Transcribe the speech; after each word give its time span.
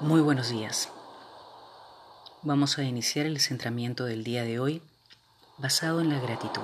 Muy 0.00 0.22
buenos 0.22 0.48
días. 0.48 0.88
Vamos 2.40 2.78
a 2.78 2.84
iniciar 2.84 3.26
el 3.26 3.38
centramiento 3.38 4.06
del 4.06 4.24
día 4.24 4.44
de 4.44 4.58
hoy 4.58 4.82
basado 5.58 6.00
en 6.00 6.08
la 6.08 6.18
gratitud. 6.18 6.62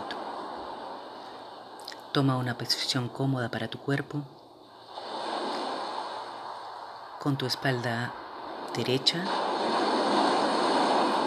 Toma 2.12 2.38
una 2.38 2.56
posición 2.56 3.10
cómoda 3.10 3.50
para 3.50 3.68
tu 3.68 3.78
cuerpo, 3.78 4.22
con 7.20 7.36
tu 7.36 7.44
espalda 7.44 8.14
derecha 8.74 9.22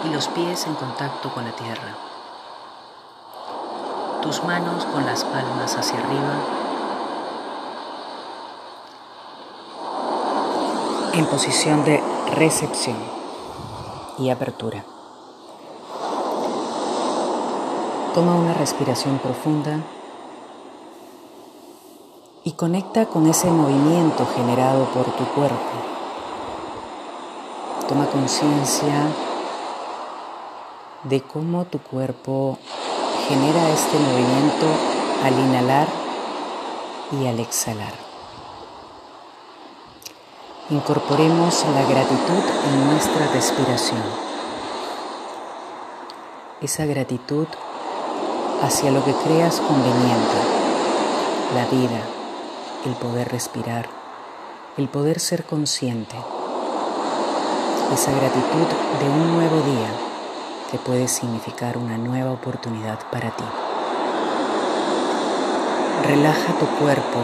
y 0.04 0.08
los 0.12 0.26
pies 0.26 0.66
en 0.66 0.74
contacto 0.74 1.32
con 1.32 1.44
la 1.44 1.54
tierra. 1.54 1.96
Tus 4.20 4.42
manos 4.42 4.84
con 4.86 5.06
las 5.06 5.22
palmas 5.22 5.76
hacia 5.76 6.00
arriba 6.00 6.59
en 11.14 11.26
posición 11.26 11.84
de 11.84 12.00
recepción 12.36 12.96
y 14.18 14.30
apertura. 14.30 14.84
Toma 18.14 18.34
una 18.34 18.54
respiración 18.54 19.18
profunda 19.18 19.80
y 22.44 22.52
conecta 22.52 23.06
con 23.06 23.26
ese 23.26 23.50
movimiento 23.50 24.26
generado 24.36 24.84
por 24.86 25.04
tu 25.16 25.24
cuerpo. 25.34 25.56
Toma 27.88 28.06
conciencia 28.06 29.08
de 31.04 31.22
cómo 31.22 31.64
tu 31.64 31.78
cuerpo 31.78 32.58
genera 33.28 33.70
este 33.70 33.98
movimiento 33.98 34.66
al 35.24 35.38
inhalar 35.38 35.88
y 37.20 37.26
al 37.26 37.40
exhalar. 37.40 38.09
Incorporemos 40.70 41.64
la 41.74 41.82
gratitud 41.82 42.44
en 42.68 42.86
nuestra 42.86 43.26
respiración. 43.34 44.02
Esa 46.60 46.86
gratitud 46.86 47.48
hacia 48.62 48.92
lo 48.92 49.04
que 49.04 49.12
creas 49.12 49.60
conveniente, 49.60 50.36
la 51.56 51.66
vida, 51.66 52.00
el 52.86 52.92
poder 52.92 53.32
respirar, 53.32 53.88
el 54.76 54.88
poder 54.88 55.18
ser 55.18 55.44
consciente. 55.44 56.14
Esa 57.92 58.12
gratitud 58.12 58.68
de 59.00 59.10
un 59.10 59.32
nuevo 59.34 59.56
día 59.62 59.90
que 60.70 60.78
puede 60.78 61.08
significar 61.08 61.78
una 61.78 61.98
nueva 61.98 62.30
oportunidad 62.30 63.00
para 63.10 63.30
ti. 63.32 63.44
Relaja 66.06 66.56
tu 66.60 66.66
cuerpo 66.78 67.18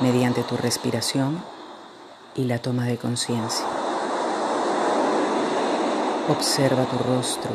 mediante 0.00 0.42
tu 0.42 0.56
respiración 0.56 1.53
y 2.36 2.44
la 2.44 2.58
toma 2.58 2.86
de 2.86 2.98
conciencia. 2.98 3.66
Observa 6.28 6.84
tu 6.84 6.98
rostro, 6.98 7.50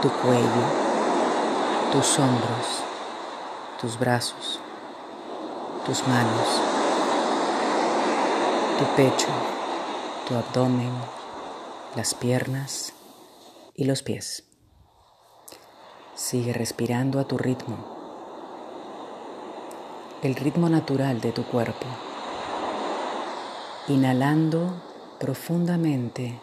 tu 0.00 0.08
cuello, 0.08 0.64
tus 1.92 2.18
hombros, 2.18 2.82
tus 3.80 3.98
brazos, 3.98 4.60
tus 5.84 6.06
manos, 6.06 6.62
tu 8.78 8.84
pecho, 8.96 9.28
tu 10.26 10.34
abdomen, 10.34 10.92
las 11.96 12.14
piernas 12.14 12.94
y 13.74 13.84
los 13.84 14.02
pies. 14.02 14.44
Sigue 16.14 16.52
respirando 16.52 17.20
a 17.20 17.24
tu 17.24 17.36
ritmo, 17.36 17.76
el 20.22 20.34
ritmo 20.36 20.70
natural 20.70 21.20
de 21.20 21.32
tu 21.32 21.44
cuerpo 21.44 21.86
inhalando 23.86 24.72
profundamente 25.20 26.40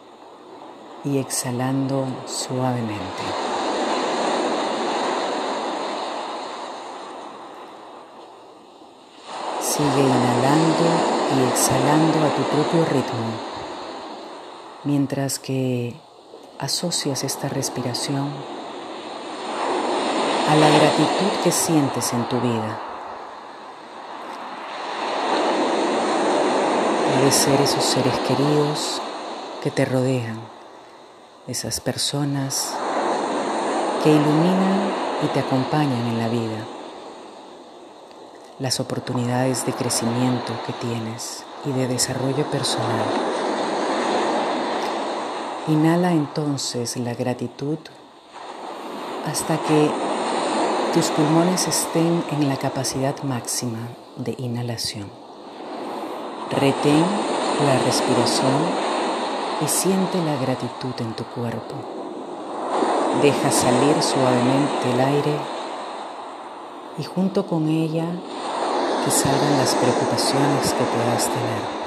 y 1.04 1.18
exhalando 1.18 2.06
suavemente. 2.24 3.22
Sigue 9.60 10.02
inhalando 10.02 10.86
y 11.34 11.48
exhalando 11.50 12.24
a 12.24 12.34
tu 12.36 12.42
propio 12.44 12.84
ritmo, 12.84 13.32
mientras 14.84 15.40
que 15.40 15.96
asocias 16.60 17.24
esta 17.24 17.48
respiración 17.48 18.30
a 20.48 20.54
la 20.54 20.68
gratitud 20.68 21.42
que 21.42 21.50
sientes 21.50 22.12
en 22.12 22.28
tu 22.28 22.40
vida. 22.40 22.91
Puede 27.22 27.34
ser 27.34 27.60
esos 27.60 27.84
seres 27.84 28.18
queridos 28.26 29.00
que 29.62 29.70
te 29.70 29.84
rodean, 29.84 30.40
esas 31.46 31.78
personas 31.78 32.74
que 34.02 34.10
iluminan 34.10 34.90
y 35.22 35.26
te 35.28 35.38
acompañan 35.38 36.04
en 36.08 36.18
la 36.18 36.26
vida, 36.26 36.66
las 38.58 38.80
oportunidades 38.80 39.64
de 39.64 39.72
crecimiento 39.72 40.52
que 40.66 40.72
tienes 40.72 41.44
y 41.64 41.70
de 41.70 41.86
desarrollo 41.86 42.44
personal. 42.50 43.06
Inhala 45.68 46.10
entonces 46.10 46.96
la 46.96 47.14
gratitud 47.14 47.78
hasta 49.30 49.58
que 49.58 49.92
tus 50.92 51.06
pulmones 51.10 51.68
estén 51.68 52.24
en 52.32 52.48
la 52.48 52.56
capacidad 52.56 53.14
máxima 53.22 53.90
de 54.16 54.34
inhalación. 54.38 55.21
Retén 56.60 57.04
la 57.64 57.78
respiración 57.86 58.60
y 59.64 59.68
siente 59.68 60.18
la 60.22 60.36
gratitud 60.36 60.92
en 60.98 61.14
tu 61.14 61.24
cuerpo. 61.24 61.74
Deja 63.22 63.50
salir 63.50 64.02
suavemente 64.02 64.90
el 64.92 65.00
aire 65.00 65.36
y 66.98 67.04
junto 67.04 67.46
con 67.46 67.68
ella 67.68 68.04
que 69.04 69.10
salgan 69.10 69.56
las 69.56 69.74
preocupaciones 69.74 70.74
que 70.74 70.84
puedas 70.84 71.24
tener. 71.24 71.82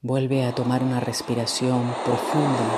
Vuelve 0.00 0.46
a 0.46 0.54
tomar 0.54 0.82
una 0.82 1.00
respiración 1.00 1.94
profunda 2.04 2.70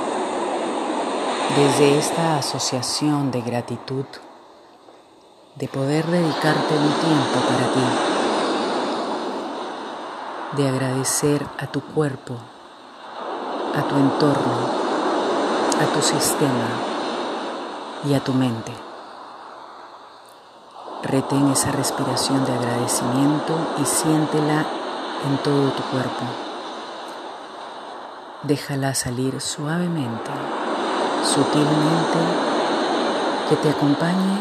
desde 1.56 1.98
esta 1.98 2.38
asociación 2.38 3.30
de 3.30 3.42
gratitud 3.42 4.06
de 5.58 5.66
poder 5.66 6.06
dedicarte 6.06 6.74
un 6.74 6.92
tiempo 7.00 7.40
para 7.48 7.72
ti, 7.72 8.07
de 10.56 10.68
agradecer 10.68 11.46
a 11.58 11.66
tu 11.66 11.80
cuerpo, 11.82 12.36
a 13.74 13.82
tu 13.82 13.96
entorno, 13.96 14.56
a 15.80 15.92
tu 15.92 16.00
sistema 16.00 16.68
y 18.06 18.14
a 18.14 18.20
tu 18.20 18.32
mente. 18.32 18.72
Retén 21.02 21.48
esa 21.50 21.70
respiración 21.70 22.44
de 22.44 22.52
agradecimiento 22.52 23.54
y 23.80 23.84
siéntela 23.84 24.66
en 25.26 25.36
todo 25.38 25.70
tu 25.72 25.82
cuerpo. 25.84 26.24
Déjala 28.42 28.94
salir 28.94 29.40
suavemente, 29.40 30.30
sutilmente, 31.24 32.18
que 33.48 33.56
te 33.56 33.70
acompañe 33.70 34.38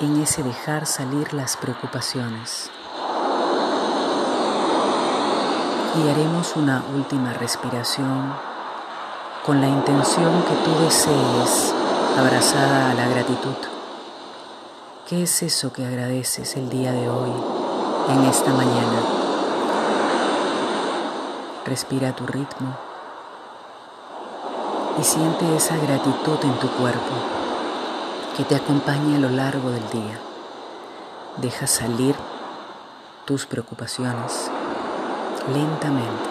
en 0.00 0.22
ese 0.22 0.42
dejar 0.42 0.86
salir 0.86 1.34
las 1.34 1.56
preocupaciones. 1.56 2.70
Y 5.96 6.08
haremos 6.08 6.56
una 6.56 6.82
última 6.92 7.32
respiración 7.34 8.34
con 9.46 9.60
la 9.60 9.68
intención 9.68 10.42
que 10.42 10.54
tú 10.64 10.84
desees 10.84 11.72
abrazada 12.18 12.90
a 12.90 12.94
la 12.94 13.06
gratitud. 13.06 13.54
¿Qué 15.06 15.22
es 15.22 15.42
eso 15.44 15.72
que 15.72 15.86
agradeces 15.86 16.56
el 16.56 16.68
día 16.68 16.90
de 16.90 17.08
hoy, 17.08 17.30
en 18.08 18.24
esta 18.24 18.52
mañana? 18.52 19.02
Respira 21.64 22.08
a 22.08 22.16
tu 22.16 22.26
ritmo 22.26 22.76
y 25.00 25.04
siente 25.04 25.56
esa 25.56 25.76
gratitud 25.76 26.38
en 26.42 26.58
tu 26.58 26.68
cuerpo 26.70 27.14
que 28.36 28.42
te 28.42 28.56
acompañe 28.56 29.16
a 29.16 29.20
lo 29.20 29.28
largo 29.28 29.70
del 29.70 29.88
día. 29.90 30.18
Deja 31.36 31.68
salir 31.68 32.16
tus 33.26 33.46
preocupaciones 33.46 34.50
lentamente. 35.52 36.30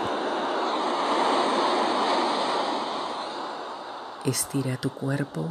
Estira 4.25 4.77
tu 4.77 4.89
cuerpo 4.89 5.49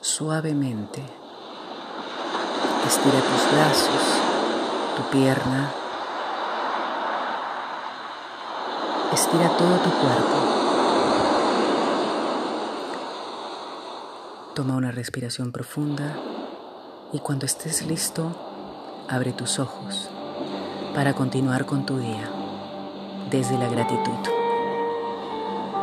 suavemente. 0.00 1.02
Estira 2.86 3.20
tus 3.20 3.52
brazos, 3.52 4.02
tu 4.96 5.02
pierna. 5.10 5.70
Estira 9.12 9.48
todo 9.56 9.76
tu 9.78 9.90
cuerpo. 9.90 10.36
Toma 14.54 14.76
una 14.76 14.90
respiración 14.90 15.52
profunda 15.52 16.16
y 17.12 17.18
cuando 17.18 17.46
estés 17.46 17.86
listo, 17.86 18.34
abre 19.08 19.32
tus 19.32 19.58
ojos 19.58 20.08
para 20.94 21.14
continuar 21.14 21.66
con 21.66 21.84
tu 21.84 21.98
día 21.98 22.41
desde 23.32 23.56
la 23.56 23.66
gratitud. 23.66 24.31